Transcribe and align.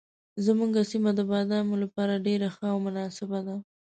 زموږ 0.45 0.71
سیمه 0.91 1.11
د 1.15 1.21
بادامو 1.31 1.75
لپاره 1.83 2.23
ډېره 2.27 2.47
ښه 2.55 2.65
او 2.73 2.77
مناسبه 2.85 3.39
ده. 3.47 3.55